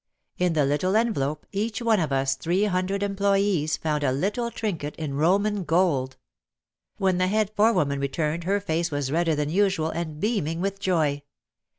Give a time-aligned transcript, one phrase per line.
[0.39, 4.95] In the little envelope each one of us three hundred employes found a little trinket
[4.95, 6.17] in Roman gold.
[6.97, 11.21] When the head forewoman returned her face was redder than usual and beaming with joy.